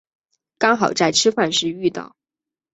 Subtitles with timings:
[0.57, 2.15] 刚好在吃饭时遇到